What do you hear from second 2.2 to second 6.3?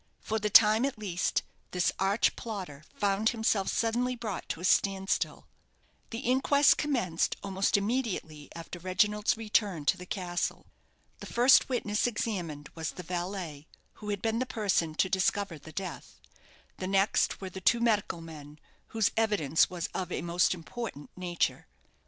plotter found himself suddenly brought to a stand still. The